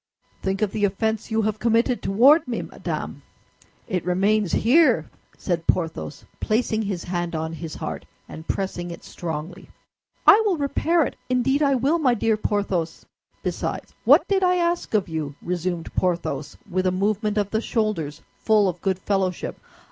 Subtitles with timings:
[0.41, 3.21] "Think of the offense you have committed toward me, madame!
[3.87, 9.69] It remains here!" said Porthos, placing his hand on his heart, and pressing it strongly.
[10.25, 13.05] "I will repair it, indeed I will, my dear Porthos."
[13.43, 18.23] "Besides, what did I ask of you?" resumed Porthos, with a movement of the shoulders
[18.39, 19.59] full of good fellowship.